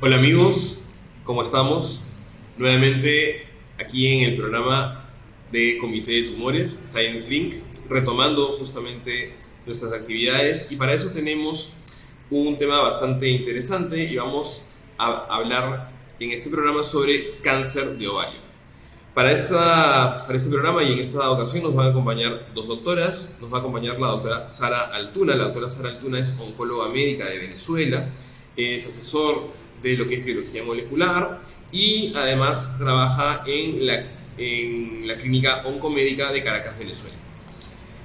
[0.00, 0.84] Hola amigos,
[1.24, 2.04] ¿cómo estamos?
[2.58, 5.10] Nuevamente aquí en el programa
[5.50, 7.54] de Comité de Tumores, Science Link,
[7.88, 9.34] retomando justamente
[9.66, 11.72] nuestras actividades y para eso tenemos
[12.30, 14.66] un tema bastante interesante y vamos
[14.96, 18.49] a hablar en este programa sobre cáncer de ovario.
[19.14, 23.36] Para, esta, para este programa y en esta ocasión nos van a acompañar dos doctoras.
[23.40, 25.34] Nos va a acompañar la doctora Sara Altuna.
[25.34, 28.08] La doctora Sara Altuna es oncóloga médica de Venezuela,
[28.56, 29.48] es asesor
[29.82, 31.40] de lo que es biología molecular
[31.72, 34.04] y además trabaja en la,
[34.38, 37.16] en la clínica oncomédica de Caracas, Venezuela.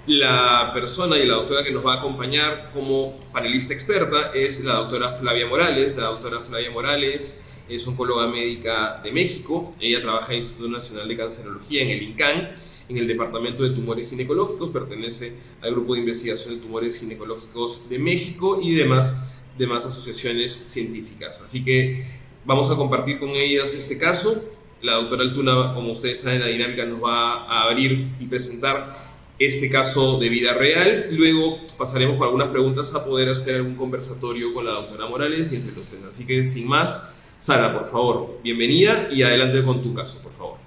[0.07, 4.87] La persona y la doctora que nos va a acompañar como panelista experta es la
[5.19, 5.95] Flavia Morales.
[5.97, 9.73] La doctora Flavia Morales es oncóloga médica de México.
[9.79, 12.55] Ella trabaja en el Instituto Nacional de Cancerología en el INCAN,
[12.89, 14.69] en el Departamento de Tumores Ginecológicos.
[14.69, 20.53] Pertenece al Grupo de Investigación de Tumores Ginecológicos de México y demás de más asociaciones
[20.53, 21.41] científicas.
[21.41, 22.05] Así que
[22.45, 24.43] vamos a compartir con ellas este caso.
[24.81, 29.69] La doctora Altuna, como ustedes saben, la dinámica nos va a abrir y presentar este
[29.69, 31.07] caso de vida real.
[31.11, 35.55] Luego pasaremos con algunas preguntas a poder hacer algún conversatorio con la doctora Morales y
[35.55, 36.03] entre los tres.
[36.07, 37.01] Así que sin más,
[37.45, 40.57] Sara, por favor, bienvenida y adelante con tu caso, por favor.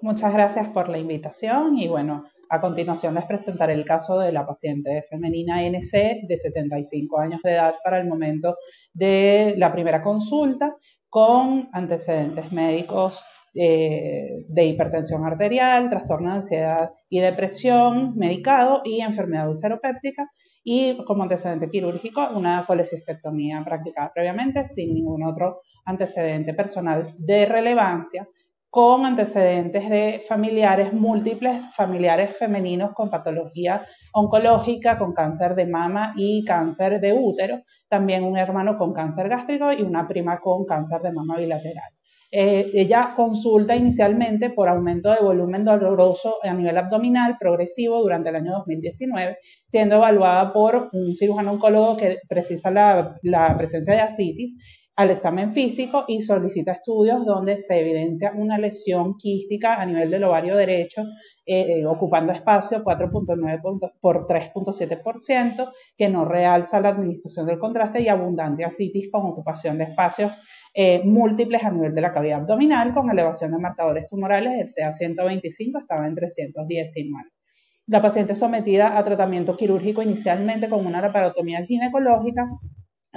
[0.00, 4.46] Muchas gracias por la invitación y bueno, a continuación les presentaré el caso de la
[4.46, 8.54] paciente femenina NC de 75 años de edad para el momento
[8.94, 10.76] de la primera consulta
[11.08, 19.48] con antecedentes médicos eh, de hipertensión arterial, trastorno de ansiedad y depresión medicado y enfermedad
[19.48, 20.30] ulceropéptica
[20.68, 28.28] y como antecedente quirúrgico una colecistectomía practicada previamente sin ningún otro antecedente personal de relevancia
[28.68, 36.44] con antecedentes de familiares múltiples, familiares femeninos con patología oncológica, con cáncer de mama y
[36.44, 41.12] cáncer de útero, también un hermano con cáncer gástrico y una prima con cáncer de
[41.12, 41.95] mama bilateral.
[42.30, 48.36] Eh, ella consulta inicialmente por aumento de volumen doloroso a nivel abdominal progresivo durante el
[48.36, 54.56] año 2019, siendo evaluada por un cirujano oncólogo que precisa la, la presencia de asitis
[54.96, 60.24] al examen físico y solicita estudios donde se evidencia una lesión quística a nivel del
[60.24, 61.02] ovario derecho,
[61.44, 68.08] eh, eh, ocupando espacio 4.9 por 3.7%, que no realza la administración del contraste y
[68.08, 70.32] abundante asitis con ocupación de espacios
[70.72, 75.82] eh, múltiples a nivel de la cavidad abdominal, con elevación de marcadores tumorales, el CA125
[75.82, 77.30] estaba en 319.
[77.88, 82.48] La paciente sometida a tratamiento quirúrgico inicialmente con una laparotomía ginecológica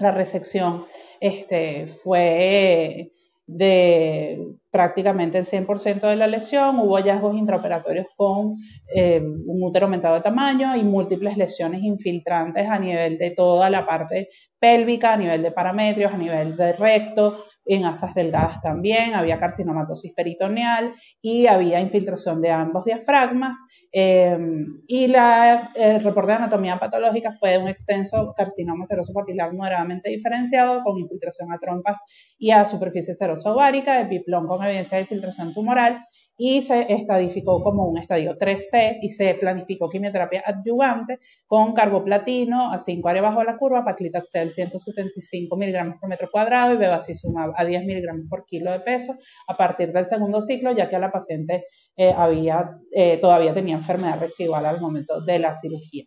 [0.02, 0.86] la resección
[1.20, 3.12] este, fue
[3.52, 8.58] de prácticamente el 100% de la lesión, hubo hallazgos intraoperatorios con
[8.94, 13.88] eh, un útero aumentado de tamaño y múltiples lesiones infiltrantes a nivel de toda la
[13.88, 19.40] parte pélvica, a nivel de parametrios, a nivel de recto, en asas delgadas también, había
[19.40, 23.56] carcinomatosis peritoneal y había infiltración de ambos diafragmas.
[23.92, 30.10] Em, y la, el reporte de anatomía patológica fue un extenso carcinoma seroso papilar moderadamente
[30.10, 32.00] diferenciado con infiltración a trompas
[32.38, 36.06] y a superficie serosa ovárica, epiplón con evidencia de infiltración tumoral
[36.40, 42.80] y se estadificó como un estadio 3C y se planificó quimioterapia adyuvante con carboplatino a
[42.80, 47.84] 5 áreas bajo la curva, paclitaxel 175 miligramos por metro cuadrado y bevacizumab a 10
[47.86, 49.18] miligramos por kilo de peso
[49.48, 51.66] a partir del segundo ciclo, ya que la paciente
[51.98, 56.06] eh, había, eh, todavía tenía enfermedad residual al momento de la cirugía.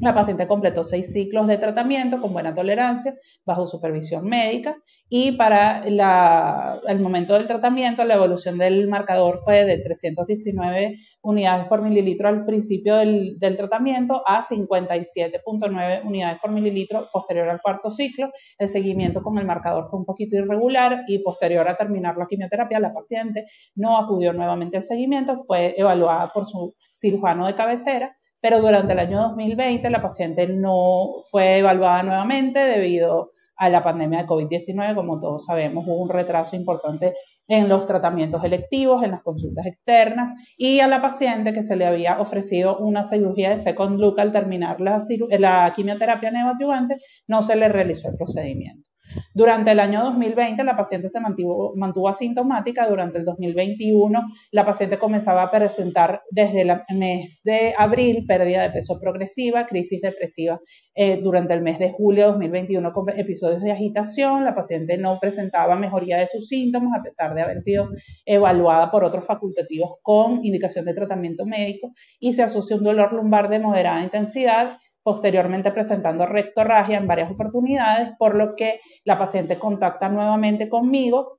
[0.00, 4.76] La paciente completó seis ciclos de tratamiento con buena tolerancia, bajo supervisión médica,
[5.08, 11.82] y para el momento del tratamiento la evolución del marcador fue de 319 unidades por
[11.82, 18.30] mililitro al principio del, tratamiento a 57.9 unidades por mililitro posterior al cuarto ciclo.
[18.58, 22.80] El seguimiento con el marcador fue un poquito irregular y posterior a terminar la quimioterapia
[22.80, 23.46] la paciente
[23.76, 28.98] no acudió nuevamente al seguimiento, fue evaluada por su cirujano de cabecera pero durante el
[28.98, 34.94] año 2020 la paciente no fue evaluada nuevamente debido a la pandemia de COVID-19.
[34.94, 37.14] Como todos sabemos, hubo un retraso importante
[37.48, 41.86] en los tratamientos electivos, en las consultas externas y a la paciente que se le
[41.86, 45.02] había ofrecido una cirugía de second look al terminar la,
[45.38, 46.96] la quimioterapia neoadyuvante,
[47.26, 48.93] no se le realizó el procedimiento.
[49.32, 55.42] Durante el año 2020 la paciente se mantuvo, asintomática, durante el 2021 la paciente comenzaba
[55.42, 60.60] a presentar desde el mes de abril pérdida de peso progresiva, crisis depresiva
[60.94, 65.18] eh, durante el mes de julio de 2021 con episodios de agitación, la paciente no
[65.20, 67.88] presentaba mejoría de sus síntomas a pesar de haber sido
[68.24, 73.48] evaluada por otros facultativos con indicación de tratamiento médico y se asoció un dolor lumbar
[73.48, 80.08] de moderada intensidad posteriormente presentando rectorragia en varias oportunidades, por lo que la paciente contacta
[80.08, 81.38] nuevamente conmigo.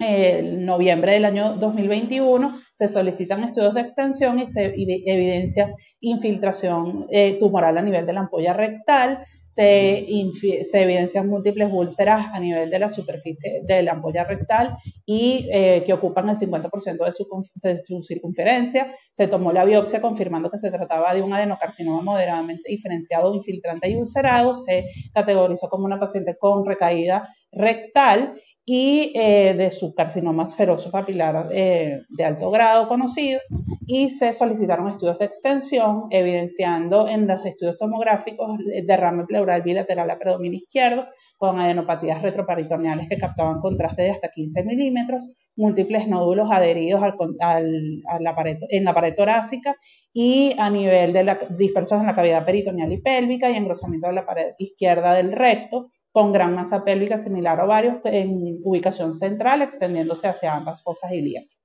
[0.00, 7.38] En noviembre del año 2021 se solicitan estudios de extensión y se evidencia infiltración eh,
[7.38, 9.24] tumoral a nivel de la ampolla rectal,
[9.60, 15.82] se, evidencian múltiples úlceras a nivel de la superficie de la ampolla rectal y eh,
[15.84, 17.26] que ocupan el 50% de su,
[17.56, 18.94] de su, circunferencia.
[19.12, 23.96] Se tomó la biopsia confirmando que se trataba de un adenocarcinoma moderadamente diferenciado, infiltrante y
[23.96, 24.54] ulcerado.
[24.54, 28.34] Se categorizó como una paciente con recaída rectal
[28.72, 33.40] y eh, de su carcinoma seroso papilar eh, de alto grado conocido
[33.84, 40.20] y se solicitaron estudios de extensión evidenciando en los estudios tomográficos derrame pleural bilateral a
[40.20, 41.08] predominio izquierdo
[41.40, 45.26] con adenopatías retroperitoneales que captaban contraste de hasta 15 milímetros,
[45.56, 49.74] múltiples nódulos adheridos al, al, la pared, en la pared torácica
[50.12, 54.12] y a nivel de la, dispersos en la cavidad peritoneal y pélvica y engrosamiento de
[54.12, 59.62] la pared izquierda del recto con gran masa pélvica similar a ovarios en ubicación central,
[59.62, 61.56] extendiéndose hacia ambas fosas ilíacas.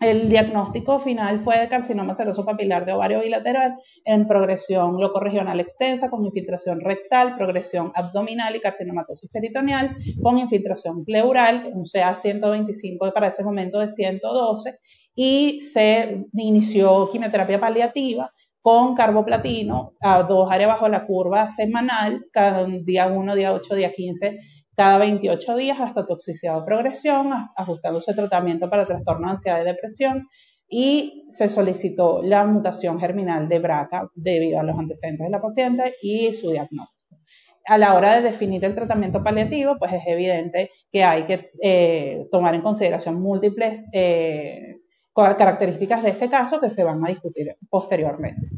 [0.00, 3.74] El diagnóstico final fue de carcinoma seroso papilar de ovario bilateral
[4.06, 11.70] en progresión locorregional extensa con infiltración rectal, progresión abdominal y carcinomatosis peritoneal con infiltración pleural,
[11.74, 14.78] un CA125 para ese momento de 112
[15.14, 18.32] y se inició quimioterapia paliativa
[18.62, 23.92] con carboplatino a dos áreas bajo la curva semanal, cada día 1, día 8, día
[23.92, 24.38] 15,
[24.80, 30.26] cada 28 días hasta toxicidad o progresión, ajustándose tratamiento para trastorno de ansiedad y depresión.
[30.70, 35.96] Y se solicitó la mutación germinal de BRCA debido a los antecedentes de la paciente
[36.00, 37.18] y su diagnóstico.
[37.66, 42.26] A la hora de definir el tratamiento paliativo, pues es evidente que hay que eh,
[42.30, 44.76] tomar en consideración múltiples eh,
[45.14, 48.48] características de este caso que se van a discutir posteriormente.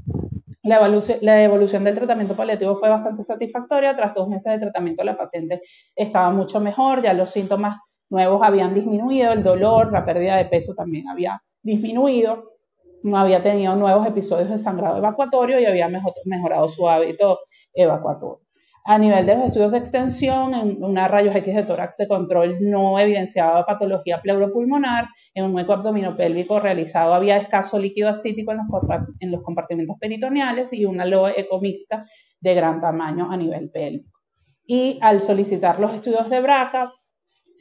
[0.63, 3.97] La evolución, la evolución, del tratamiento paliativo fue bastante satisfactoria.
[3.97, 5.61] Tras dos meses de tratamiento, la paciente
[5.97, 7.81] estaba mucho mejor, ya los síntomas
[8.11, 12.53] nuevos habían disminuido, el dolor, la pérdida de peso también había disminuido,
[13.03, 17.41] no había tenido nuevos episodios de sangrado evacuatorio y había mejorado su hábito
[17.73, 18.41] evacuatorio.
[18.85, 22.57] A nivel de los estudios de extensión, en una rayos X de tórax de control
[22.61, 28.67] no evidenciaba patología pleuropulmonar, en un hueco abdominopélvico realizado había escaso líquido acítico en los,
[29.21, 32.07] en compartimentos peritoneales y una loe eco mixta
[32.41, 34.19] de gran tamaño a nivel pélvico.
[34.67, 36.93] Y al solicitar los estudios de BRCA,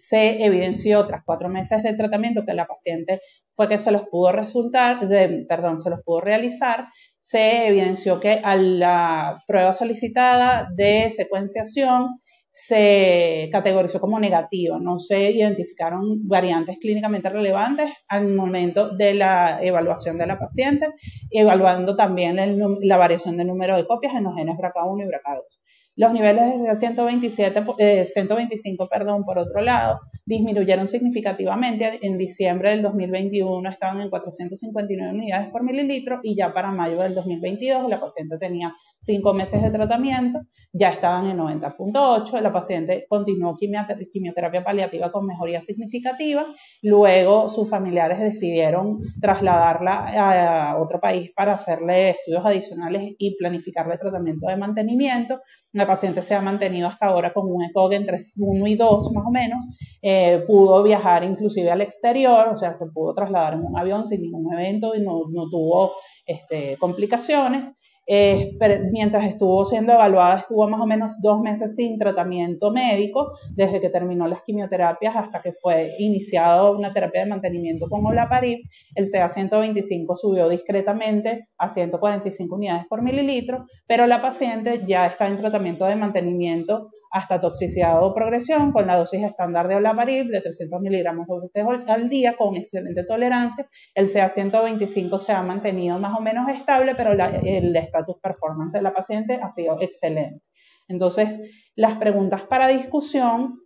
[0.01, 3.21] se evidenció tras cuatro meses de tratamiento que la paciente
[3.51, 5.00] fue que se los pudo resultar,
[5.47, 6.88] perdón, se los pudo realizar,
[7.31, 12.19] se evidenció que a la prueba solicitada de secuenciación
[12.50, 20.18] se categorizó como negativo, no se identificaron variantes clínicamente relevantes al momento de la evaluación
[20.18, 20.88] de la paciente,
[21.30, 22.38] evaluando también
[22.81, 25.62] la variación de número de copias en los genes BRCA1 y BRCA2.
[25.97, 31.99] Los niveles de 127, 125, eh, perdón, por otro lado, disminuyeron significativamente.
[32.01, 37.13] En diciembre del 2021 estaban en 459 unidades por mililitro y ya para mayo del
[37.13, 40.39] 2022 la paciente tenía cinco meses de tratamiento,
[40.71, 42.39] ya estaban en 90.8.
[42.39, 46.45] La paciente continuó quimioterapia paliativa con mejoría significativa.
[46.81, 54.47] Luego sus familiares decidieron trasladarla a otro país para hacerle estudios adicionales y planificarle tratamiento
[54.47, 55.42] de mantenimiento.
[55.81, 59.26] La paciente se ha mantenido hasta ahora con un ECOG entre 1 y 2 más
[59.26, 59.66] o menos.
[60.00, 64.21] Eh, pudo viajar inclusive al exterior, o sea, se pudo trasladar en un avión sin
[64.21, 67.73] ningún evento y no, no tuvo este, complicaciones.
[68.13, 68.57] Eh,
[68.91, 73.89] mientras estuvo siendo evaluada, estuvo más o menos dos meses sin tratamiento médico, desde que
[73.89, 78.59] terminó las quimioterapias hasta que fue iniciado una terapia de mantenimiento con olaparib.
[78.95, 85.37] El CA125 subió discretamente a 145 unidades por mililitro, pero la paciente ya está en
[85.37, 90.80] tratamiento de mantenimiento hasta toxicidad o progresión con la dosis estándar de olaparib de 300
[90.81, 93.68] miligramos veces al día con excelente tolerancia.
[93.94, 98.94] El CA125 se ha mantenido más o menos estable, pero el status performance de la
[98.94, 100.41] paciente ha sido excelente.
[100.87, 101.41] Entonces,
[101.75, 103.59] las preguntas para discusión,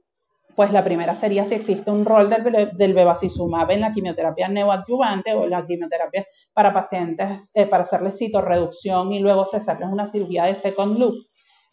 [0.55, 5.33] pues la primera sería si existe un rol del, del bevacizumab en la quimioterapia neoadyuvante
[5.33, 10.55] o la quimioterapia para pacientes, eh, para hacerles citorreducción y luego ofrecerles una cirugía de
[10.55, 11.15] second loop.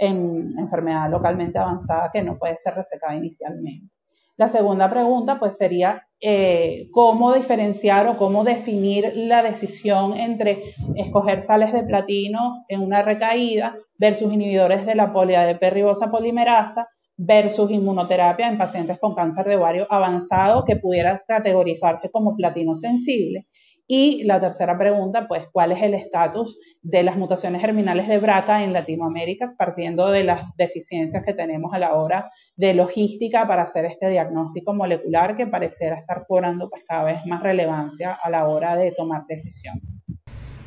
[0.02, 3.94] En enfermedad localmente avanzada que no puede ser resecada inicialmente.
[4.36, 11.42] La segunda pregunta pues sería eh, cómo diferenciar o cómo definir la decisión entre escoger
[11.42, 18.48] sales de platino en una recaída versus inhibidores de la poliadp ribosa polimerasa versus inmunoterapia
[18.48, 23.46] en pacientes con cáncer de ovario avanzado que pudiera categorizarse como platino sensible.
[23.94, 28.64] Y la tercera pregunta, pues, ¿cuál es el estatus de las mutaciones germinales de BRCA
[28.64, 33.84] en Latinoamérica, partiendo de las deficiencias que tenemos a la hora de logística para hacer
[33.84, 38.76] este diagnóstico molecular que pareciera estar cobrando pues, cada vez más relevancia a la hora
[38.76, 39.82] de tomar decisiones?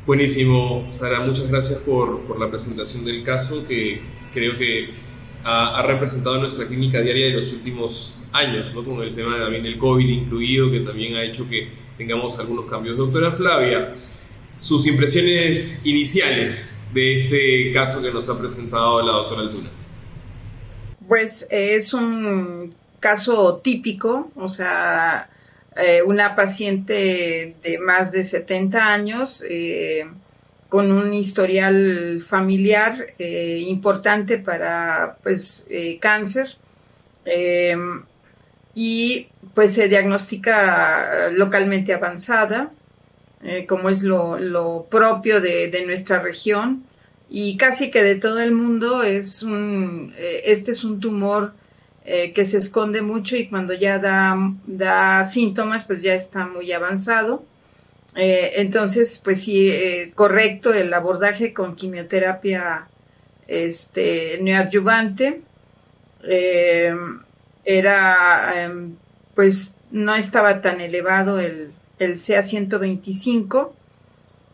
[0.06, 4.02] Buenísimo, Sara, muchas gracias por, por la presentación del caso que
[4.34, 4.90] creo que
[5.44, 8.84] ha, representado nuestra clínica diaria de los últimos años, ¿no?
[8.84, 12.98] con el tema también del COVID incluido, que también ha hecho que tengamos algunos cambios.
[12.98, 13.94] Doctora Flavia,
[14.58, 19.70] sus impresiones iniciales de este caso que nos ha presentado la doctora Altuna.
[21.08, 25.30] Pues es un caso típico, o sea,
[25.76, 30.06] eh, una paciente de más de 70 años, eh,
[30.70, 35.68] con un historial familiar eh, importante para pues,
[36.00, 36.58] cáncer
[38.74, 42.72] y pues se diagnostica localmente avanzada,
[43.44, 46.84] eh, como es lo, propio de, nuestra región
[47.30, 51.54] y casi que de todo el mundo es un, este es un tumor
[52.06, 54.36] que se esconde mucho y cuando ya da,
[54.68, 57.44] da síntomas pues ya está muy avanzado
[58.16, 62.88] eh, entonces, pues sí, eh, correcto el abordaje con quimioterapia
[63.48, 65.42] este, neoadyuvante.
[66.24, 66.96] Eh,
[67.66, 68.96] era, em,
[69.36, 73.72] pues no estaba tan elevado el, el CA125.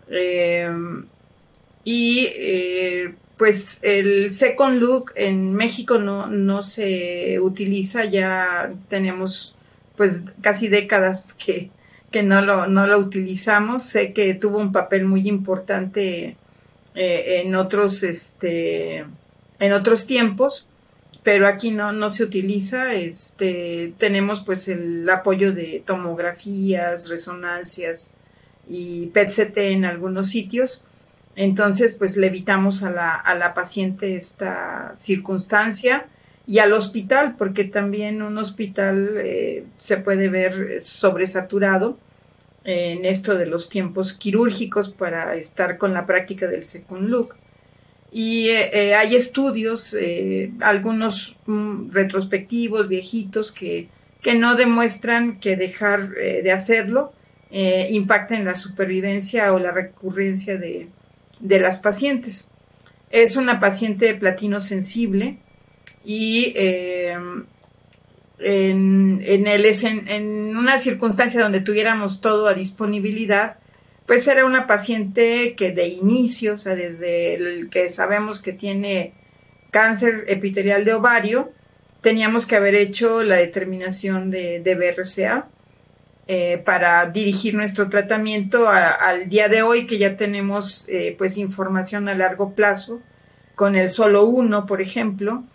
[0.09, 1.05] Em,
[1.83, 2.27] y
[3.37, 9.57] pues el second look en México no, no se utiliza, ya tenemos
[9.95, 11.71] pues casi décadas que
[12.11, 13.83] que no lo, no lo utilizamos.
[13.83, 16.35] Sé que tuvo un papel muy importante
[16.93, 19.05] eh, en, otros, este,
[19.59, 20.67] en otros tiempos,
[21.23, 22.93] pero aquí no, no se utiliza.
[22.93, 28.15] Este, tenemos pues el apoyo de tomografías, resonancias
[28.67, 30.85] y PET-CT en algunos sitios.
[31.35, 36.07] Entonces, pues le evitamos a la, a la paciente esta circunstancia
[36.45, 41.97] y al hospital, porque también un hospital eh, se puede ver sobresaturado
[42.63, 47.35] en esto de los tiempos quirúrgicos para estar con la práctica del second look.
[48.11, 49.95] Y eh, eh, hay estudios,
[50.59, 53.87] algunos mm, retrospectivos, viejitos, que,
[54.21, 57.13] que, no demuestran que dejar de hacerlo
[57.51, 60.87] impacta en la supervivencia o la recurrencia de,
[61.39, 62.51] de las pacientes.
[63.09, 65.37] Es una paciente de platino sensible,
[66.03, 67.15] y eh,
[68.39, 73.57] en, en, el, en, una circunstancia donde tuviéramos todo a disponibilidad,
[74.11, 79.13] pues era una paciente que de inicio, o sea, desde el que sabemos que tiene
[79.71, 81.53] cáncer epitelial de ovario,
[82.01, 85.47] teníamos que haber hecho la determinación de, de BRCA
[86.27, 92.09] eh, para dirigir nuestro tratamiento al día de hoy que ya tenemos eh, pues información
[92.09, 92.99] a largo plazo
[93.55, 95.45] con el solo uno, por ejemplo,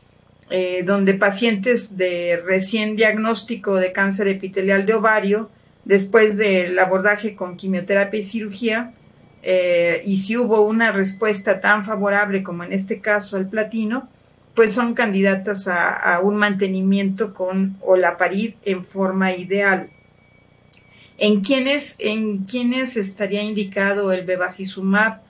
[0.49, 5.51] eh, donde pacientes de recién diagnóstico de cáncer epitelial de ovario,
[5.87, 8.93] después del abordaje con quimioterapia y cirugía,
[9.43, 14.09] eh, y si hubo una respuesta tan favorable como en este caso al platino,
[14.57, 19.91] pues son candidatas a, un mantenimiento con olaparib en forma ideal.
[21.19, 25.21] ¿En quiénes, en quiénes estaría indicado el bevacizumab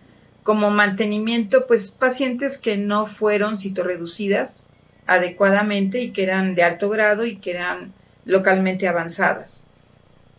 [0.43, 1.67] como mantenimiento?
[1.67, 4.71] Pues pacientes que no fueron citorreducidas,
[5.07, 7.93] adecuadamente y que eran de alto grado y que eran
[8.25, 9.66] localmente avanzadas.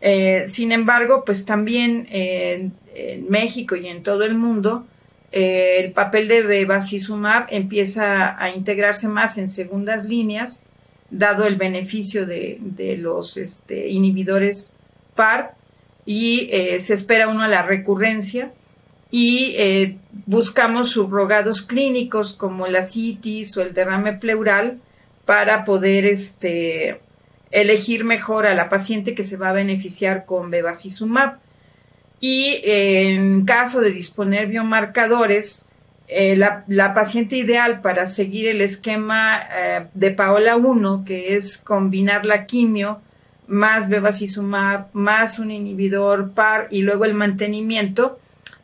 [0.02, 2.74] Eh, sin embargo, pues también en
[3.30, 4.86] México y en todo el mundo,
[5.32, 10.66] eh, el papel de bevacizumab empieza a integrarse más en segundas líneas,
[11.10, 12.60] dado el beneficio de,
[13.00, 14.76] los este, inhibidores
[15.16, 15.56] PAR,
[16.06, 18.54] y eh, se espera uno a la recurrencia
[19.12, 24.80] y buscamos subrogados clínicos como la citis o el derrame pleural
[25.26, 27.00] para poder este,
[27.52, 31.40] elegir mejor a la paciente que se va a beneficiar con bevacizumab.
[32.20, 35.68] Y en caso de disponer biomarcadores,
[36.10, 42.26] eh, la, paciente ideal para seguir el esquema eh, de Paola 1, que es combinar
[42.26, 43.02] la quimio
[43.48, 48.20] más bevacizumab, más un inhibidor PAR y luego el mantenimiento,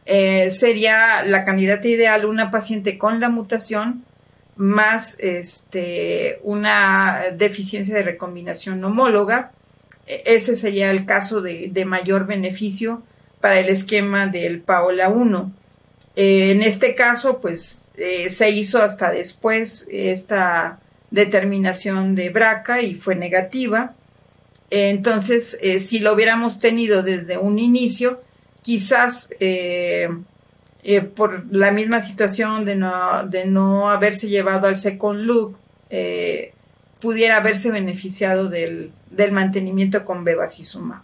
[0.05, 4.03] eh, sería la candidata ideal una paciente con la mutación
[4.55, 9.51] más este, una deficiencia de recombinación homóloga.
[10.07, 13.03] E, ese sería el caso de, mayor beneficio
[13.41, 15.51] para el esquema del Paola 1.
[16.15, 20.79] Eh, en este caso, pues eh, se hizo hasta después esta
[21.11, 23.93] determinación de BRCA y fue negativa.
[24.69, 28.21] Entonces, eh, si lo hubiéramos tenido desde un inicio,
[28.63, 29.29] quizás
[30.83, 35.57] eh, por la misma situación de no, de no haberse llevado al second look,
[35.89, 36.53] eh,
[36.99, 41.01] pudiera haberse beneficiado del, del mantenimiento con bevacizumab.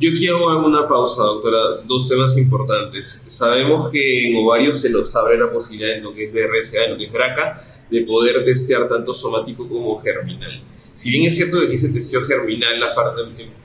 [0.00, 1.82] Yo quiero hacer una pausa, doctora.
[1.86, 3.22] Dos temas importantes.
[3.28, 6.90] Sabemos que en ovarios se nos abre la posibilidad en lo que es BRCA, en
[6.92, 10.62] lo que es BRCA, de poder testear tanto somático como germinal.
[10.94, 12.88] Si bien es cierto que ese testeo germinal la,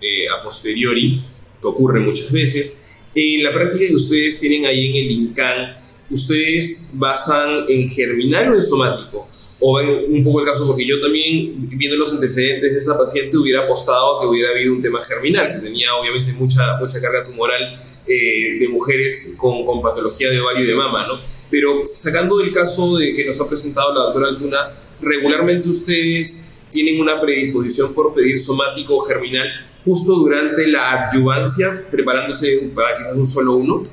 [0.01, 1.23] eh, a posteriori,
[1.61, 5.73] que ocurre muchas veces, en la práctica que ustedes tienen ahí en el INCAN,
[6.09, 9.27] ¿ustedes basan en germinal o en somático?
[9.59, 13.37] O en un poco el caso, porque yo también, viendo los antecedentes de esa paciente,
[13.37, 17.79] hubiera apostado que hubiera habido un tema germinal, que tenía obviamente mucha, mucha carga tumoral
[18.07, 21.19] eh, de mujeres con, con, patología de ovario y de mama, ¿no?
[21.51, 27.01] Pero sacando del caso de que nos ha presentado la doctora Altuna, regularmente ustedes tienen
[27.01, 33.25] una predisposición por pedir somático o germinal justo durante la adyuvancia, preparándose para quizás un
[33.25, 33.83] solo uno?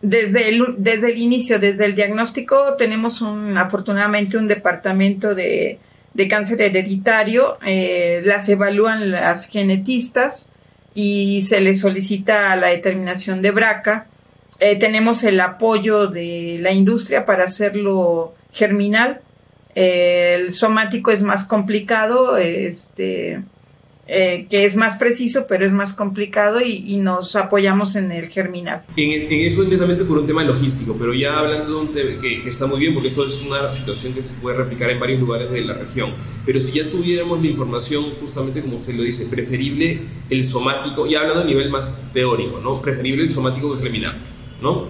[0.00, 5.78] Desde el, desde el inicio, desde el diagnóstico, tenemos un, afortunadamente un departamento de,
[6.14, 10.52] de cáncer hereditario, eh, las evalúan las genetistas
[10.94, 14.06] y se les solicita la determinación de BRCA.
[14.60, 19.20] Eh, tenemos el apoyo de la industria para hacerlo germinal.
[19.74, 23.42] Eh, el somático es más complicado, este,
[24.14, 28.82] eh, que es más preciso, pero es más complicado y, nos apoyamos en el germinal.
[28.94, 32.46] En, en, eso netamente por un tema logístico, pero ya hablando de un tema que,
[32.46, 35.50] está muy bien, porque eso es una situación que se puede replicar en varios lugares
[35.50, 36.10] de la región,
[36.44, 41.20] pero si ya tuviéramos la información, justamente como usted lo dice, preferible el somático, ya
[41.20, 42.82] hablando a nivel más teórico, ¿no?
[42.82, 44.22] Preferible el somático que el germinal,
[44.60, 44.88] ¿no?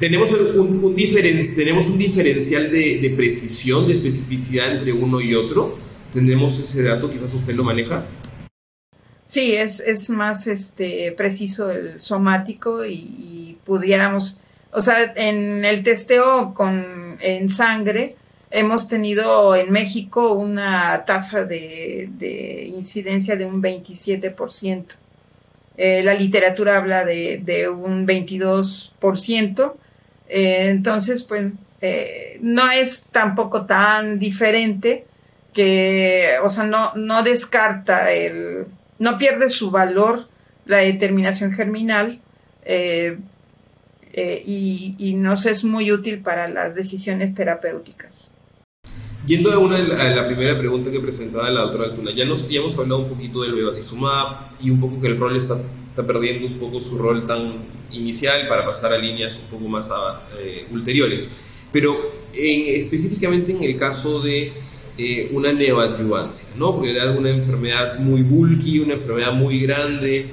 [0.00, 5.76] Tenemos un, un, tenemos un diferencial de, de precisión, de especificidad entre uno y otro
[6.16, 7.10] ¿Tenemos ese dato?
[7.10, 8.02] Quizás usted lo maneja.
[9.24, 14.40] Sí, es, es más este, preciso el somático y, pudiéramos,
[14.72, 18.16] o sea, en el testeo con, en sangre
[18.50, 24.94] hemos tenido en México una tasa de, de incidencia de un 27%.
[25.76, 29.74] Eh, la literatura habla de, de un 22%.
[30.30, 35.05] Eh, entonces, pues, eh, no es tampoco tan diferente
[35.56, 38.66] que, o sea, no, no descarta el,
[38.98, 40.28] no pierde su valor
[40.66, 42.20] la determinación germinal
[42.66, 43.16] eh,
[44.12, 48.32] eh, y, nos es muy útil para las decisiones terapéuticas.
[49.26, 52.60] Yendo a, una, a la primera pregunta que presentaba la doctora Altuna, ya, nos, ya
[52.60, 56.46] hemos hablado un poquito del bevacizumab y un poco que el rol está, está perdiendo
[56.46, 57.54] un poco su rol tan
[57.90, 59.88] inicial para pasar a líneas un poco más
[60.38, 61.26] eh, ulteriores.
[61.72, 61.96] Pero
[62.34, 64.52] en, específicamente en el caso de
[64.98, 66.74] eh, una neoadyuvancia, ¿no?
[66.74, 70.30] Porque era una enfermedad muy bulky, una enfermedad muy grande,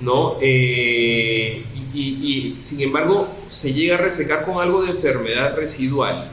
[0.00, 0.36] ¿no?
[0.42, 6.30] Eh, y, sin embargo se llega a resecar con algo de enfermedad residual.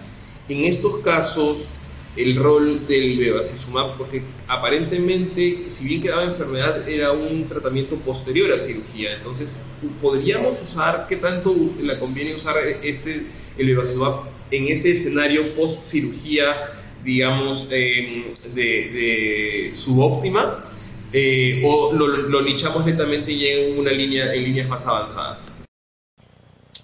[0.50, 1.76] En estos casos,
[2.18, 8.60] el rol del bevacizumab, porque aparentemente, si bien quedaba enfermedad, era un tratamiento posterior a
[8.60, 9.16] cirugía.
[9.16, 9.60] Entonces,
[10.02, 16.58] ¿podríamos usar, qué tanto le conviene usar este, el bevacizumab en ese escenario post cirugía?
[17.04, 20.64] Digamos, eh, de, subóptima,
[21.12, 25.56] eh, o lo, lo, nichamos netamente ya en una línea, en líneas más avanzadas?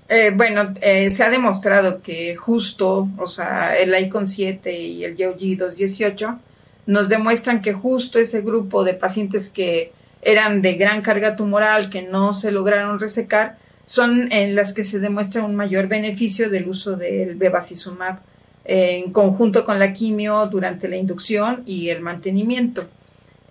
[0.08, 5.58] Eh, bueno, se ha demostrado que justo, o sea, el ICON 7 y el YOG
[5.58, 6.40] 218
[6.86, 12.04] nos demuestran que justo ese grupo de pacientes que eran de gran carga tumoral, que
[12.04, 16.96] no se lograron resecar, son en las que se demuestra un mayor beneficio del uso
[16.96, 18.20] del bevacizumab
[18.66, 22.88] en conjunto con la quimio durante la inducción y el mantenimiento.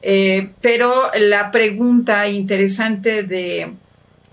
[0.03, 3.73] Eh, pero la pregunta interesante de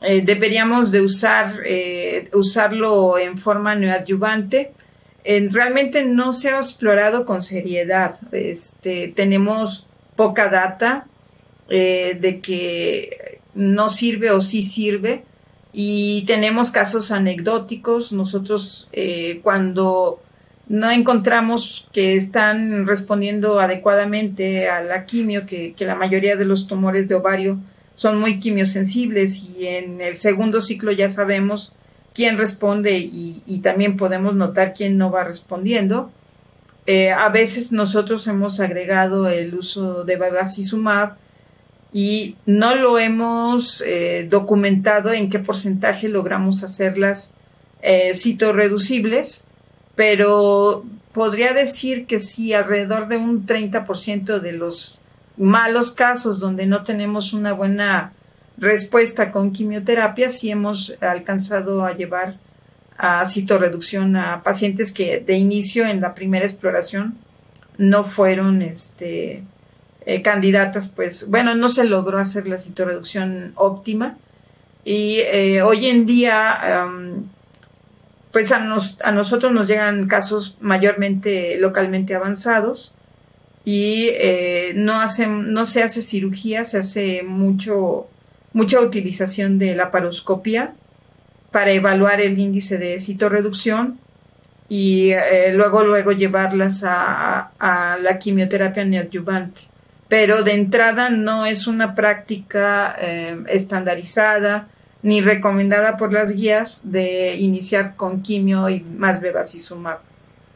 [0.02, 4.74] eh, deberíamos de usar eh, usarlo en forma neoadyuvante
[5.24, 8.20] realmente no se ha explorado con seriedad.
[8.32, 11.06] Este, tenemos poca data
[11.70, 15.24] de que no sirve o sí sirve
[15.72, 18.12] y tenemos casos anecdóticos.
[18.12, 18.90] Nosotros
[19.44, 20.22] cuando
[20.72, 27.10] no encontramos que están respondiendo adecuadamente a la quimio, que, la mayoría de los tumores
[27.10, 27.60] de ovario
[27.94, 31.76] son muy quimiosensibles y en el segundo ciclo ya sabemos
[32.14, 36.10] quién responde y, también podemos notar quién no va respondiendo.
[36.86, 41.18] Eh, a veces nosotros hemos agregado el uso de bevacizumab
[41.92, 47.36] y no lo hemos eh, documentado en qué porcentaje logramos hacerlas
[47.82, 49.48] eh, citorreducibles,
[49.96, 55.00] pero podría decir que sí, alrededor de un 30% de los
[55.38, 58.14] malos casos donde no tenemos una buena
[58.58, 62.36] respuesta con quimioterapia, sí hemos alcanzado a llevar
[62.98, 67.18] a citorreducción a pacientes que de inicio en la primera exploración
[67.78, 69.44] no fueron este,
[70.06, 74.18] eh, candidatas, pues bueno, no se logró hacer la citorreducción óptima.
[74.84, 76.86] Y eh, hoy en día
[78.32, 78.62] pues a,
[79.04, 82.96] a nosotros nos llegan casos mayormente localmente avanzados
[83.64, 88.08] y eh, no, hacen, no se hace cirugía, se hace mucho,
[88.54, 90.74] mucha utilización de la paroscopia
[91.52, 94.00] para evaluar el índice de citorreducción
[94.68, 97.52] y eh, luego, luego llevarlas a,
[98.02, 99.62] la quimioterapia neoadyuvante.
[100.08, 104.68] Pero de entrada no es una práctica eh, estandarizada
[105.04, 110.00] ni recomendada por las guías de iniciar con quimio y más bevacizumab,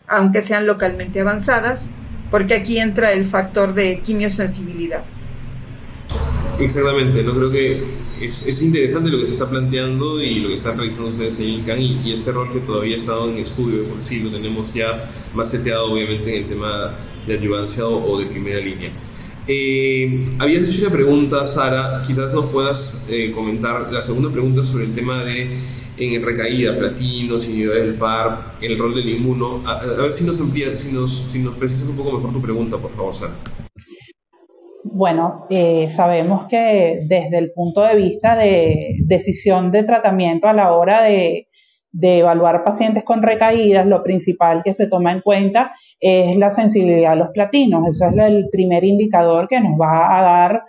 [0.07, 1.89] aunque sean localmente avanzadas,
[2.31, 5.03] porque aquí entra el factor de quimiosensibilidad.
[6.59, 7.81] Exactamente, no creo que
[8.21, 11.49] es, es, interesante lo que se está planteando y lo que están realizando ustedes en
[11.49, 15.51] INCAN y, este rol que todavía ha estado en estudio, por lo tenemos ya más
[15.51, 16.95] seteado obviamente en el tema
[17.27, 18.91] de ayudancia o, de primera línea.
[19.47, 24.85] Eh, habías hecho una pregunta, Sara, quizás nos puedas eh, comentar la segunda pregunta sobre
[24.85, 25.57] el tema de
[25.97, 29.61] en recaída, platinos, inhibidores del PARP, el rol del inmuno.
[29.65, 32.77] A, ver si nos, amplía, si, nos, si nos precisas un poco mejor tu pregunta,
[32.77, 33.33] por favor, Sara.
[34.83, 40.73] Bueno, eh, sabemos que desde el punto de vista de decisión de tratamiento a la
[40.73, 41.44] hora de,
[41.95, 47.13] de evaluar pacientes con recaídas, lo principal que se toma en cuenta es la sensibilidad
[47.13, 47.87] a los platinos.
[47.87, 50.63] Eso es el primer indicador que nos va a dar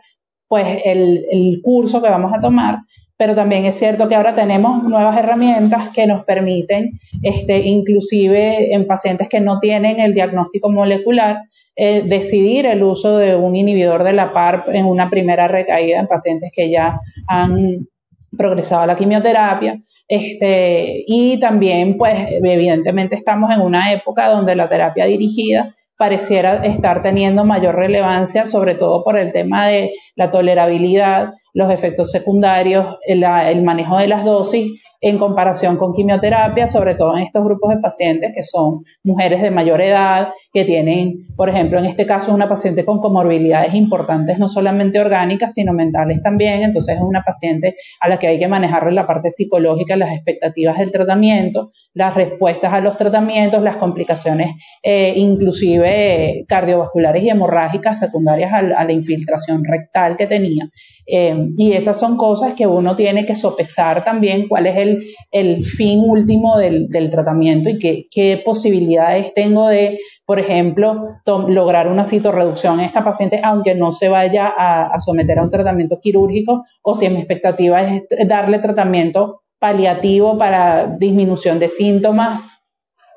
[0.48, 2.78] pues el, el curso que vamos a tomar
[3.16, 8.86] pero también es cierto que ahora tenemos nuevas herramientas que nos permiten, este, inclusive en
[8.86, 11.38] pacientes que no tienen el diagnóstico molecular,
[11.76, 16.06] eh, decidir el uso de un inhibidor de la PARP en una primera recaída en
[16.06, 17.88] pacientes que ya han
[18.36, 19.80] progresado a la quimioterapia.
[20.08, 27.02] Este, y también, pues, evidentemente estamos en una época donde la terapia dirigida pareciera estar
[27.02, 33.62] teniendo mayor relevancia, sobre todo por el tema de la tolerabilidad los efectos secundarios, el,
[33.62, 38.32] manejo de las dosis en comparación con quimioterapia, sobre todo en estos grupos de pacientes
[38.34, 42.84] que son mujeres de mayor edad, que tienen, por ejemplo, en este caso una paciente
[42.84, 48.18] con comorbilidades importantes, no solamente orgánicas, sino mentales también, entonces es una paciente a la
[48.18, 52.98] que hay que manejarle la parte psicológica, las expectativas del tratamiento, las respuestas a los
[52.98, 54.50] tratamientos, las complicaciones
[54.82, 60.68] eh, inclusive cardiovasculares y hemorrágicas secundarias a, a, la infiltración rectal que tenía.
[61.06, 64.96] Eh, y esas son cosas que uno tiene que sopesar también cuál es el
[65.30, 71.08] el, fin último del, tratamiento y qué, qué, posibilidades tengo de, por ejemplo,
[71.48, 75.98] lograr una citorreducción en esta paciente, aunque no se vaya a, someter a un tratamiento
[76.00, 82.42] quirúrgico, o si mi expectativa es darle tratamiento paliativo para disminución de síntomas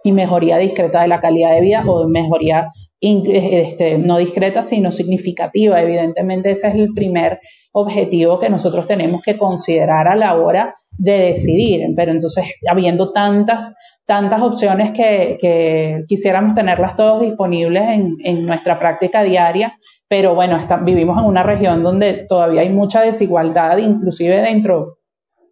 [0.04, 2.70] y mejoría discreta de la calidad de vida o mejoría
[3.02, 5.82] este, no discreta, sino significativa.
[5.82, 7.40] Evidentemente, ese es el primer
[7.80, 11.82] objetivo que nosotros tenemos que considerar a la hora de decidir.
[11.96, 13.74] Pero entonces, habiendo tantas,
[14.06, 17.84] tantas opciones que, quisiéramos tenerlas todas disponibles
[18.24, 23.78] en, nuestra práctica diaria, pero bueno, vivimos en una región donde todavía hay mucha desigualdad,
[23.78, 24.98] inclusive dentro,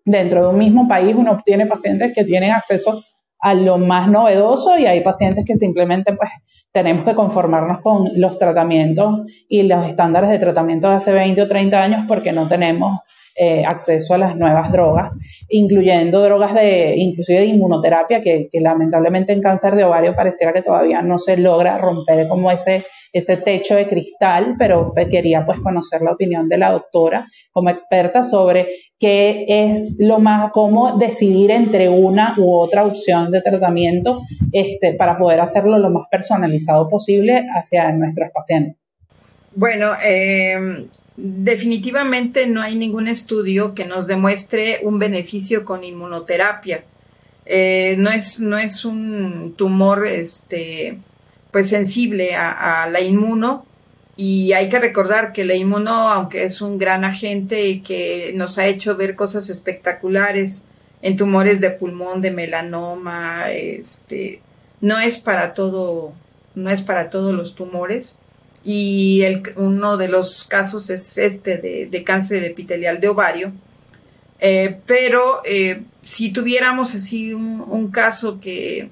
[0.04, 3.04] dentro de un mismo país uno obtiene pacientes que tienen acceso
[3.40, 6.30] a lo más novedoso y hay pacientes que simplemente pues
[6.72, 11.48] tenemos que conformarnos con los tratamientos y los estándares de tratamiento de hace 20 o
[11.48, 13.00] 30 años porque no tenemos
[13.40, 15.16] eh, acceso a las nuevas drogas,
[15.50, 20.64] incluyendo drogas de, inclusive de inmunoterapia, que, que, lamentablemente en cáncer de ovario pareciera que
[20.64, 26.02] todavía no se logra romper como ese, ese techo de cristal, pero quería pues conocer
[26.02, 28.68] la opinión de la doctora como experta sobre
[29.00, 35.18] qué es lo más, cómo decidir entre una u otra opción de tratamiento este, para
[35.18, 38.76] poder hacerlo lo más personalizado posible hacia nuestros pacientes.
[39.54, 46.84] Bueno, eh, definitivamente no hay ningún estudio que nos demuestre un beneficio con inmunoterapia.
[47.46, 51.00] Eh, no, es, no es un tumor este,
[51.58, 53.66] pues sensible a, la inmuno
[54.16, 58.60] y hay que recordar que la inmuno, aunque es un gran agente y que nos
[58.60, 60.68] ha hecho ver cosas espectaculares
[61.02, 64.40] en tumores de pulmón, de melanoma, este,
[64.82, 66.14] no es para todo
[66.54, 68.20] no es para todos los tumores.
[68.64, 69.24] Y
[69.56, 73.52] uno de los casos es este de, cáncer epitelial de ovario.
[74.40, 78.92] Eh, pero eh, si tuviéramos así un, caso que,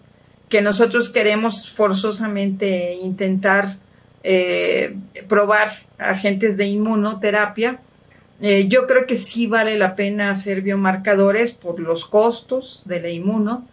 [0.50, 3.78] que, nosotros queremos forzosamente intentar
[4.24, 4.96] eh,
[5.28, 7.80] probar agentes de inmunoterapia,
[8.68, 13.66] yo creo que sí vale la pena hacer biomarcadores por los costos de la inmuno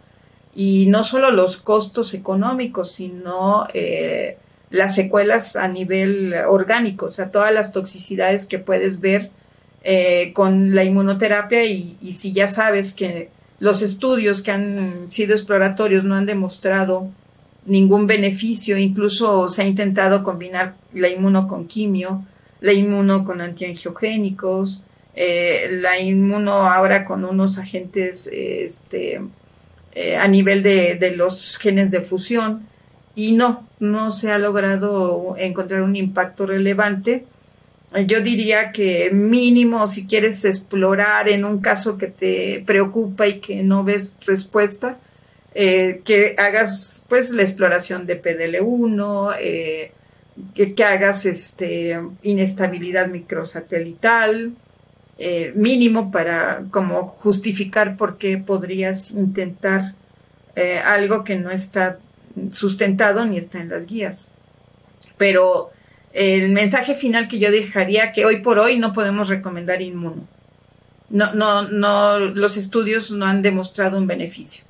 [0.55, 4.37] y no solo los costos económicos, sino eh,
[4.69, 9.31] las secuelas a nivel orgánico, o sea, todas las toxicidades que puedes ver
[9.83, 13.29] eh, con la inmunoterapia y, si ya sabes que
[13.63, 17.07] los estudios que han sido exploratorios no han demostrado
[17.65, 22.25] ningún beneficio, incluso se ha intentado combinar la inmuno con quimio,
[22.59, 24.83] la inmuno con antiangiogénicos,
[25.15, 29.21] eh, la inmuno ahora con unos agentes este,
[29.93, 32.67] eh, a nivel de, los genes de fusión
[33.15, 37.25] y no, no se ha logrado encontrar un impacto relevante.
[38.01, 43.61] Yo diría que mínimo si quieres explorar en un caso que te preocupa y que
[43.61, 44.97] no ves respuesta,
[45.53, 49.91] eh, que hagas pues la exploración de PDL1, eh,
[50.55, 54.53] que, hagas este, inestabilidad microsatelital,
[55.19, 59.93] eh, mínimo para como justificar por qué podrías intentar
[60.85, 61.97] algo que no está
[62.51, 64.31] sustentado ni está en las guías.
[65.17, 65.72] Pero
[66.13, 70.27] el mensaje final que yo dejaría que hoy por hoy no podemos recomendar inmuno.
[71.09, 74.63] No, no, no, los estudios no han demostrado un beneficio.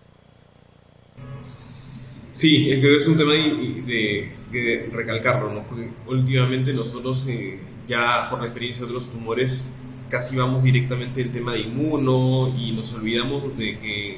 [2.32, 5.63] Sí, es un tema de, recalcarlo, ¿no?
[5.63, 9.69] Porque últimamente nosotros eh, ya por la experiencia de otros tumores
[10.10, 14.17] casi vamos directamente al tema de inmuno y nos olvidamos de que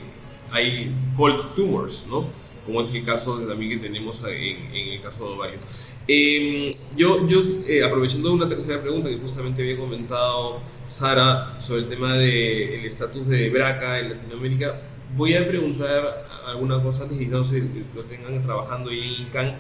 [0.52, 2.28] hay cold tumors, ¿no?
[2.66, 5.60] Como es el caso también que tenemos en, el caso de ovario.
[6.08, 11.88] Em, yo, yo eh, aprovechando una tercera pregunta que justamente había comentado Sara sobre el
[11.88, 14.82] tema del estatus de BRCA en Latinoamérica,
[15.16, 19.60] voy a preguntar alguna cosa antes y no se lo tengan trabajando ahí en INCAN.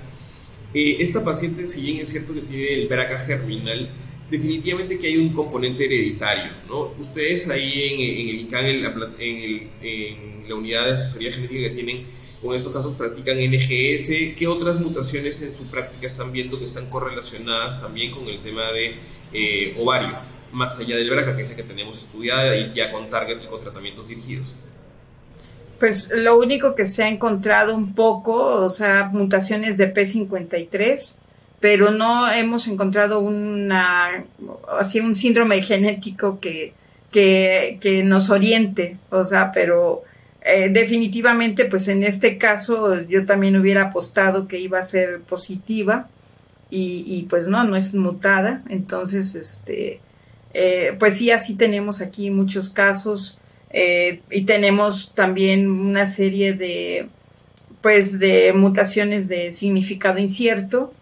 [0.73, 3.89] Eh, esta paciente, si bien es cierto que tiene el BRCA germinal,
[4.37, 6.93] definitivamente que hay un componente hereditario, ¿no?
[6.99, 12.05] Ustedes ahí en, el INCAN, en la, unidad de asesoría genética que tienen,
[12.41, 16.87] con estos casos practican NGS, ¿qué otras mutaciones en su práctica están viendo que están
[16.89, 18.95] correlacionadas también con el tema de
[19.33, 20.17] eh, ovario,
[20.51, 23.61] más allá del BRCA, que es que tenemos estudiada y ya con target y con
[23.61, 24.57] tratamientos dirigidos?
[25.79, 31.17] Pues lo único que se ha encontrado un poco, o sea, mutaciones de P53,
[31.59, 34.25] pero no hemos encontrado una,
[34.79, 36.73] así un síndrome genético que,
[37.11, 40.03] que, nos oriente, o sea, pero
[40.41, 46.09] eh, definitivamente, pues en este caso yo también hubiera apostado que iba a ser positiva
[46.69, 50.01] y, pues no, no es mutada, entonces, este,
[50.53, 53.39] eh, pues sí, así tenemos aquí muchos casos
[53.69, 57.07] eh, y tenemos también una serie de,
[57.81, 60.93] pues, de mutaciones de significado incierto,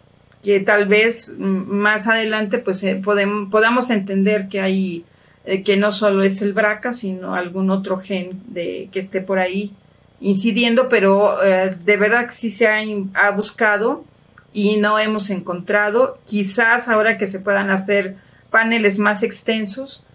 [0.44, 5.04] que tal vez más adelante pues eh, podamos entender que hay
[5.46, 9.38] eh, que no solo es el BRCA sino algún otro gen de que esté por
[9.38, 9.72] ahí
[10.20, 14.04] incidiendo pero eh, de verdad que sí se ha, buscado
[14.52, 16.18] y no hemos encontrado.
[16.26, 18.16] Quizás ahora que se puedan hacer
[18.50, 20.06] paneles más extensos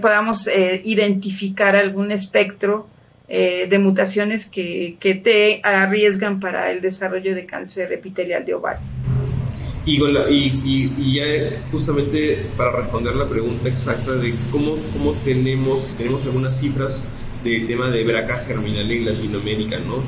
[0.00, 0.48] podamos
[0.84, 2.86] identificar algún espectro
[3.34, 8.82] eh, de mutaciones que, que, te arriesgan para el desarrollo de cáncer epitelial de ovario.
[9.86, 11.24] Y, y, y, ya
[11.70, 17.08] justamente para responder la pregunta exacta de cómo, cómo tenemos, tenemos algunas cifras
[17.42, 20.02] del tema de BRCA germinal en Latinoamérica, ¿no?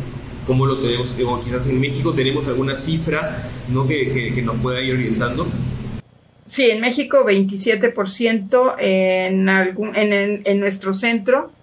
[0.46, 1.16] ¿Cómo lo tenemos?
[1.26, 3.88] O quizás en México tenemos alguna cifra, ¿no?
[3.88, 5.46] Que, que, nos pueda ir orientando.
[6.44, 11.53] Sí, en México 27% en, algún, en, en nuestro centro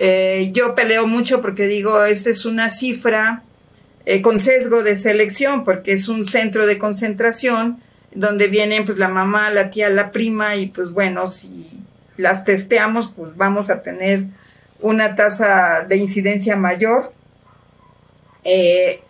[0.00, 3.42] eh, yo peleo mucho porque digo, esta es una cifra
[4.06, 7.82] eh, con sesgo de selección, porque es un centro de concentración
[8.14, 11.66] donde vienen pues la mamá, la tía, la prima y pues bueno, si
[12.16, 14.22] las testeamos pues vamos a tener
[14.80, 17.12] una tasa de incidencia mayor.
[18.44, 19.00] Eh,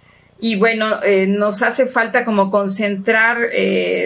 [0.40, 3.38] y bueno, nos hace falta como concentrar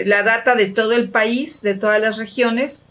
[0.05, 2.87] la data de todo el país, de todas las regiones,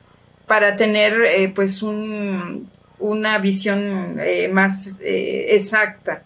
[0.46, 2.70] para tener pues un
[3.02, 6.22] una visión eh, más eh, exacta.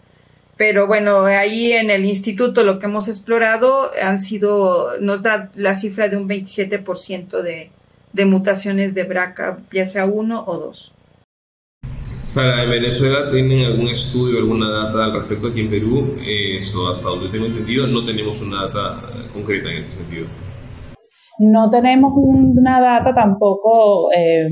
[0.57, 5.75] Pero bueno, ahí en el instituto lo que hemos explorado han sido, nos da la
[5.75, 7.71] cifra de un 27% de,
[8.13, 10.93] de mutaciones de BRCA, ya sea uno o dos.
[12.23, 16.17] Sara, ¿en Venezuela tienen algún estudio, alguna data al respecto aquí en Perú?
[16.25, 20.27] Eso, hasta donde tengo entendido, no tenemos una data concreta en ese sentido.
[21.39, 24.49] No tenemos una data tampoco eh,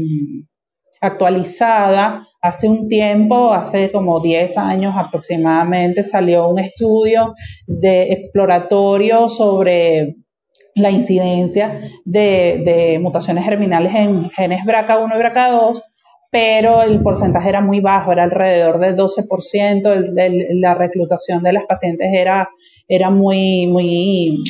[1.01, 2.27] actualizada.
[2.41, 7.33] Hace un tiempo, hace como 10 años aproximadamente, salió un estudio
[7.67, 10.15] de exploratorio sobre
[10.75, 15.81] la incidencia de, mutaciones germinales en genes BRCA1 y BRCA2,
[16.29, 22.09] pero el porcentaje era muy bajo, era alrededor del 12%, la reclutación de las pacientes
[22.11, 22.49] era,
[22.89, 24.43] era muy, muy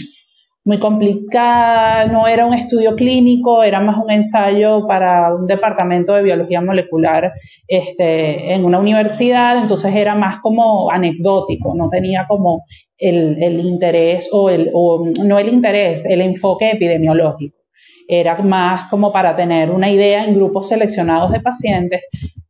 [0.65, 6.23] muy complicada, no era un estudio clínico, era más un ensayo para un departamento de
[6.23, 7.34] biología molecular
[7.67, 12.63] este, en una universidad, entonces era más como anecdótico, no tenía como
[12.97, 17.56] el, el interés o, el, o no el interés, el enfoque epidemiológico.
[18.08, 22.01] Era más como para tener una idea en grupos seleccionados de pacientes,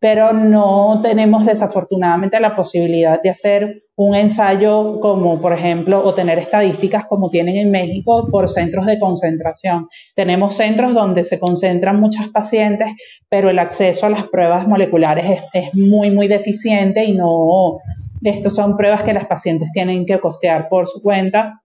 [0.06, 6.38] pero no tenemos desafortunadamente la posibilidad de hacer un ensayo como, por ejemplo, o tener
[6.38, 9.88] estadísticas como tienen en México por centros de concentración.
[10.14, 12.90] Tenemos centros donde se concentran muchas pacientes,
[13.30, 17.80] pero el acceso a las pruebas moleculares es, muy, muy deficiente y no,
[18.22, 21.64] estas son pruebas que las pacientes tienen que costear por su cuenta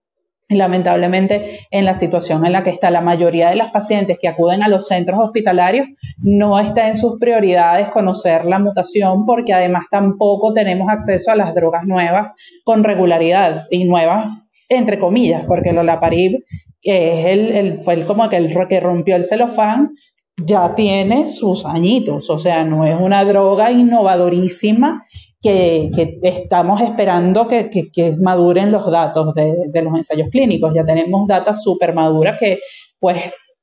[0.57, 2.91] lamentablemente, en la situación en la que está.
[2.91, 5.87] La mayoría de las pacientes que acuden a los centros hospitalarios,
[6.19, 11.55] no está en sus prioridades conocer la mutación porque además tampoco tenemos acceso a las
[11.55, 12.33] drogas nuevas
[12.65, 14.27] con regularidad y nuevas
[14.71, 16.45] entre comillas, porque el olaparib,
[16.81, 19.91] que es el, fue el, como que el que rompió el celofán,
[20.43, 25.05] ya tiene sus añitos, o sea, no es una droga innovadorísima
[25.41, 27.71] que, estamos esperando que,
[28.21, 30.75] maduren los datos de, los ensayos clínicos.
[30.75, 32.59] Ya tenemos datos súper maduras que,
[32.99, 33.19] pues,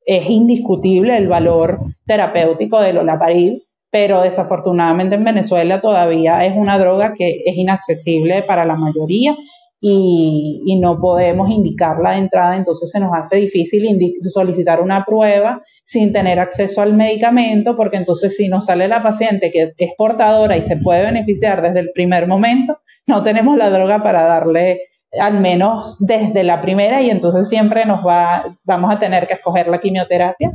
[0.06, 3.62] es indiscutible el valor terapéutico del olaparib,
[3.92, 9.36] pero desafortunadamente en Venezuela todavía es una droga que es inaccesible para la mayoría
[9.80, 13.86] y, no podemos indicarla de entrada, entonces se nos hace difícil
[14.22, 19.52] solicitar una prueba sin tener acceso al medicamento, porque entonces si nos sale la paciente
[19.52, 24.00] que es portadora y se puede beneficiar desde el primer momento, no tenemos la droga
[24.00, 24.82] para darle
[25.20, 29.68] al menos desde la primera y entonces siempre nos va, vamos a tener que escoger
[29.68, 30.52] la quimioterapia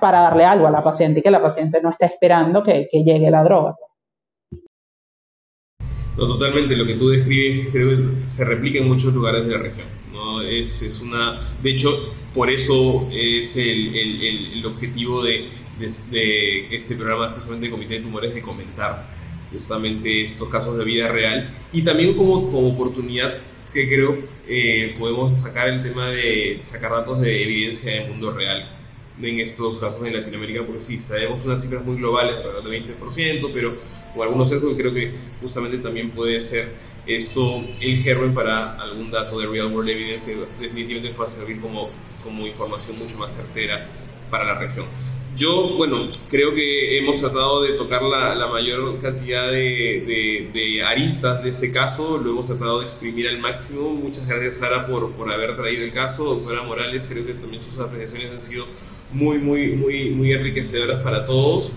[0.00, 3.30] para darle algo a la paciente y que la paciente no esté esperando que llegue
[3.30, 3.76] la droga.
[6.16, 9.58] No, totalmente, lo que tú describes creo que se replica en muchos lugares de la
[9.58, 9.86] región.
[10.12, 10.42] ¿no?
[10.42, 15.48] Es, es una, de hecho, por eso es el, el, el objetivo de,
[15.78, 19.06] de, este programa, especialmente de Comité de Tumores, de comentar
[19.50, 23.38] justamente estos casos de vida real y también como, como oportunidad
[23.72, 28.81] que creo eh, podemos sacar el tema de sacar datos de evidencia del mundo real
[29.20, 33.50] en estos casos en Latinoamérica, porque sí, sabemos unas cifras muy globales, alrededor de 20%,
[33.52, 33.74] pero
[34.14, 36.74] con algunos sesgos creo que justamente también puede ser
[37.06, 41.60] esto el germen para algún dato de real world evidence que definitivamente va a servir
[41.60, 41.90] como,
[42.22, 43.88] como información mucho más certera
[44.30, 44.86] para la región.
[45.34, 51.42] Yo, bueno, creo que hemos tratado de tocar la, la mayor cantidad de, de, aristas
[51.42, 53.94] de este caso, lo hemos tratado de exprimir al máximo.
[53.94, 56.24] Muchas gracias, Sara, por, por haber traído el caso.
[56.24, 58.66] Doctora Morales, creo que también sus apreciaciones han sido
[59.12, 61.72] muy, muy, muy, muy enriquecedoras para todos.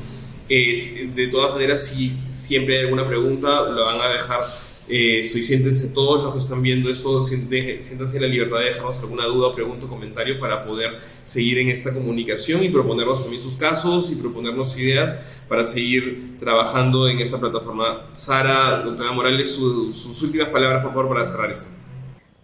[0.48, 4.42] de todas maneras, si siempre hay alguna pregunta, lo van a dejar
[4.88, 9.26] eh, soy, siéntense todos los que están viendo esto, siéntanse la libertad de dejarnos alguna
[9.26, 14.16] duda, pregunta comentario para poder seguir en esta comunicación y proponernos también sus casos y
[14.16, 15.18] proponernos ideas
[15.50, 18.06] para seguir trabajando en esta plataforma.
[18.14, 21.85] Sara, doctora Morales, sus últimas palabras, por favor, para cerrar esto.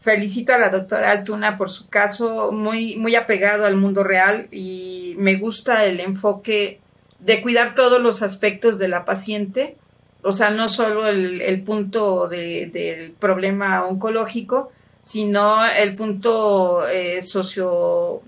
[0.01, 5.13] Felicito a la doctora Altuna por su caso, muy, muy apegado al mundo real y
[5.17, 6.79] me gusta el enfoque
[7.19, 9.77] de cuidar todos los aspectos de la paciente
[10.23, 18.21] o sea, no solo el, punto del problema oncológico, sino el punto eh, socio,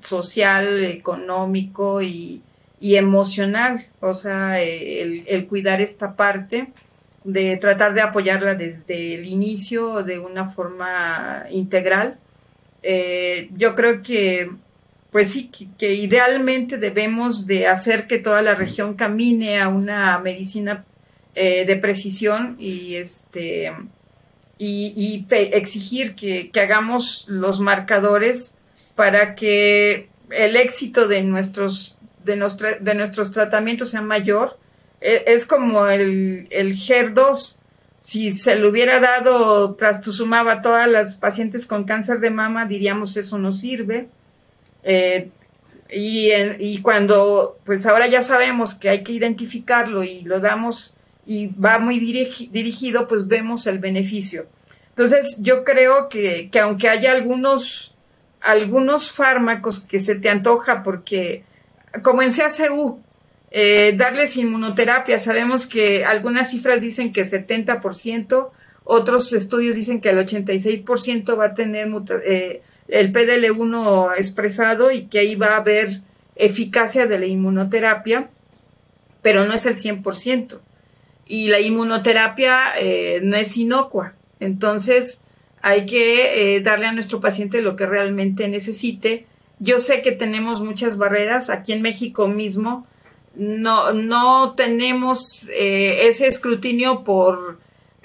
[0.00, 2.42] social, económico y,
[2.80, 6.72] emocional, o sea, el, cuidar esta parte,
[7.28, 12.16] de tratar de apoyarla desde el inicio de una forma integral.
[12.82, 14.50] Eh, yo creo que,
[15.12, 20.86] pues sí, que, idealmente debemos de hacer que toda la región camine a una medicina
[21.34, 23.74] eh, de precisión y este
[24.56, 28.56] y, exigir que, hagamos los marcadores
[28.94, 32.36] para que el éxito de nuestros de,
[32.80, 34.58] de nuestros tratamientos sea mayor.
[35.00, 37.56] E, es como el, el GER2.
[38.00, 43.16] Si se le hubiera dado trastuzumab a todas las pacientes con cáncer de mama, diríamos
[43.16, 44.08] eso no sirve.
[44.84, 45.30] Eh,
[45.90, 50.94] Y, y cuando, pues ahora ya sabemos que hay que identificarlo y lo damos
[51.24, 54.46] y va muy dirigido, pues vemos el beneficio.
[54.90, 57.94] Entonces, yo creo que, que aunque haya algunos,
[58.42, 61.44] algunos fármacos que se te antoja porque,
[62.02, 63.00] como en CACU,
[63.50, 68.50] eh, darles inmunoterapia, sabemos que algunas cifras dicen que 70%,
[68.84, 71.88] otros estudios dicen que el 86% va a tener
[72.24, 76.00] eh, el PDL1 expresado y que ahí va a haber
[76.36, 78.30] eficacia de la inmunoterapia,
[79.22, 80.60] pero no es el 100%.
[81.26, 84.14] Y la inmunoterapia eh, no es inocua.
[84.40, 85.24] Entonces,
[85.60, 89.26] hay que eh, darle a nuestro paciente lo que realmente necesite.
[89.58, 91.50] Yo sé que tenemos muchas barreras.
[91.50, 92.86] Aquí en México mismo
[93.38, 97.58] no, no tenemos eh, ese escrutinio por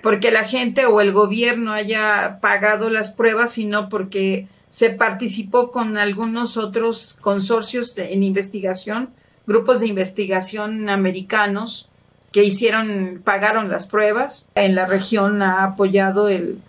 [0.04, 5.98] porque la gente o el gobierno haya pagado las pruebas, sino porque se participó con
[5.98, 9.12] algunos otros consorcios en investigación,
[9.48, 11.90] grupos de investigación americanos
[12.34, 14.50] que hicieron, pagaron las pruebas.
[14.56, 16.60] En la región ha apoyado el,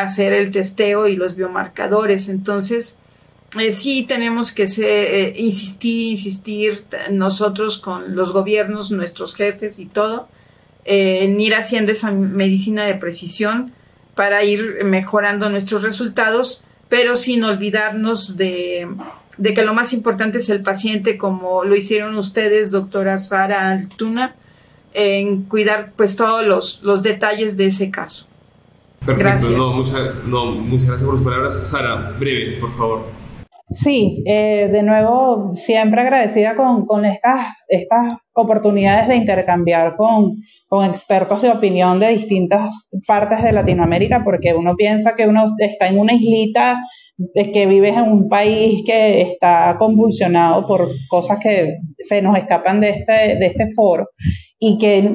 [0.00, 2.30] hacer el testeo y los biomarcadores.
[2.30, 3.00] Entonces,
[3.56, 10.28] eh, sí tenemos que eh, insistir, insistir nosotros con los gobiernos, nuestros jefes y todo,
[10.84, 13.72] en ir haciendo esa medicina de precisión
[14.14, 18.88] para ir mejorando nuestros resultados pero sin olvidarnos de,
[19.42, 24.34] que lo más importante es el paciente, como lo hicieron ustedes, doctora Sara Altuna,
[24.94, 28.26] en cuidar pues todos los, los detalles de ese caso.
[29.04, 30.24] Perfecto, gracias.
[30.26, 31.54] No, muchas gracias por sus palabras.
[31.68, 33.06] Sara, breve, por favor.
[33.70, 40.36] Sí, eh, de nuevo, siempre agradecida con, con estas, estas oportunidades de intercambiar con,
[40.68, 45.86] con, expertos de opinión de distintas partes de Latinoamérica, porque uno piensa que uno está
[45.86, 46.78] en una islita,
[47.34, 52.90] que vives en un país que está convulsionado por cosas que se nos escapan de
[52.90, 54.08] este, de este foro
[54.58, 55.10] y que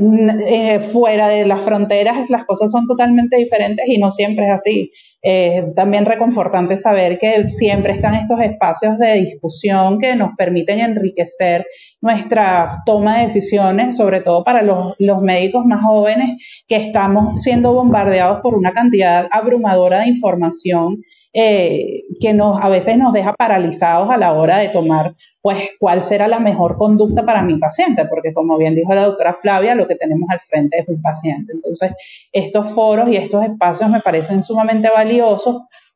[0.47, 4.91] eh, fuera de las fronteras las cosas son totalmente diferentes y no siempre es así.
[5.25, 11.65] Eh, también reconfortante saber que siempre están estos espacios de discusión que nos permiten enriquecer
[12.01, 17.73] nuestra toma de decisiones, sobre todo para los, los médicos más jóvenes que estamos siendo
[17.73, 20.97] bombardeados por una cantidad abrumadora de información
[21.35, 26.03] eh, que nos, a veces nos deja paralizados a la hora de tomar, pues, cuál
[26.03, 29.87] será la mejor conducta para mi paciente, porque como bien dijo la doctora Flavia, lo
[29.87, 31.53] que tenemos al frente es un paciente.
[31.53, 31.91] Entonces,
[32.31, 35.12] estos foros y estos espacios me parecen sumamente valiosos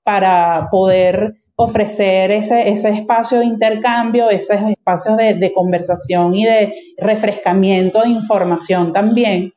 [0.04, 8.02] para poder ofrecer ese, ese espacio de intercambio, esos espacios de, conversación y de refrescamiento
[8.02, 9.54] de información también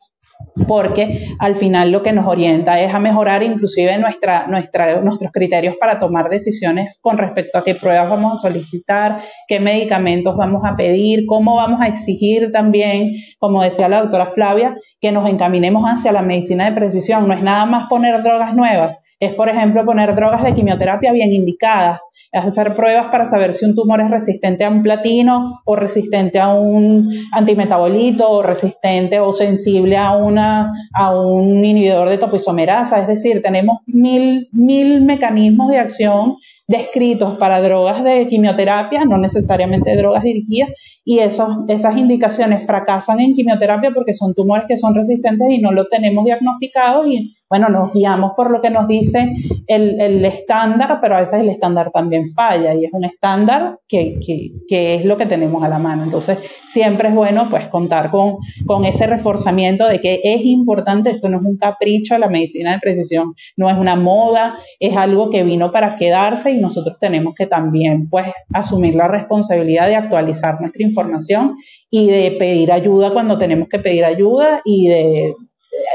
[0.67, 5.99] porque al final lo que nos orienta es a mejorar inclusive nuestra, nuestros criterios para
[5.99, 11.25] tomar decisiones con respecto a qué pruebas vamos a solicitar, qué medicamentos vamos a pedir,
[11.27, 16.23] cómo vamos a exigir también, como decía la doctora Flavia, que nos encaminemos hacia la
[16.23, 17.29] medicina de precisión.
[17.29, 21.31] No es nada más poner drogas nuevas, es, por ejemplo, poner drogas de quimioterapia bien
[21.31, 22.01] indicadas,
[22.33, 26.39] es hacer pruebas para saber si un tumor es resistente a un platino o resistente
[26.41, 32.99] a un antimetabolito o resistente o sensible a, una, a un inhibidor de topoisomerasa.
[32.99, 36.37] Es decir, tenemos mil, mil mecanismos de acción
[36.71, 40.71] descritos para drogas de quimioterapia, no necesariamente drogas dirigidas,
[41.05, 45.73] y esos, esas indicaciones fracasan en quimioterapia porque son tumores que son resistentes y no
[45.73, 49.35] lo tenemos diagnosticado y bueno, nos guiamos por lo que nos dice
[49.67, 54.21] el, el estándar, pero a veces el estándar también falla y es un estándar que,
[54.25, 56.05] que, que, es lo que tenemos a la mano.
[56.05, 61.29] Entonces, siempre es bueno pues contar con, con ese reforzamiento de que es importante, esto
[61.29, 65.43] no es un capricho, la medicina de precisión no es una moda, es algo que
[65.43, 70.83] vino para quedarse y nosotros tenemos que también pues asumir la responsabilidad de actualizar nuestra
[70.83, 71.57] información
[71.91, 75.35] y de pedir ayuda cuando tenemos que pedir ayuda y de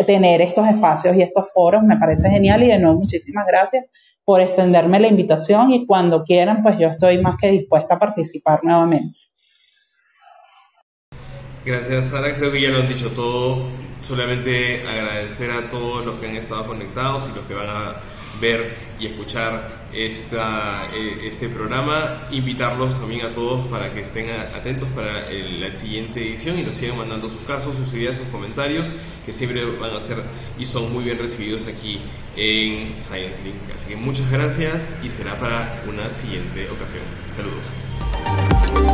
[0.06, 1.84] tener estos espacios y estos foros.
[1.84, 3.86] Me parece genial y de nuevo muchísimas gracias
[4.24, 8.62] por extenderme la invitación y cuando quieran pues yo estoy más que dispuesta a participar
[8.64, 9.20] nuevamente.
[11.64, 13.64] Gracias Sara, creo que ya lo han dicho todo,
[14.02, 17.96] solamente agradecer a todos los que han estado conectados y los que van a
[18.40, 22.28] ver y escuchar esta, eh, este programa.
[22.32, 26.98] Invitarlos también a todos para que estén atentos para la siguiente edición y nos sigan
[26.98, 28.92] mandando sus casos, sus ideas, sus comentarios,
[29.26, 30.22] que siempre van a ser
[30.58, 32.02] y son muy bien recibidos aquí
[32.36, 33.56] en Science Link.
[33.74, 37.04] Así que muchas gracias y será para una siguiente ocasión.
[37.36, 38.85] Saludos.